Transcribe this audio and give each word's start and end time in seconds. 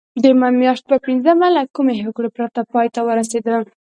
د 0.23 0.25
مې 0.39 0.49
میاشتې 0.61 0.87
پر 0.89 0.97
پینځمه 1.07 1.47
له 1.55 1.61
کومې 1.75 1.95
هوکړې 2.05 2.29
پرته 2.37 2.59
پای 2.71 2.87
ته 2.95 2.99
ورسېده. 3.07 3.55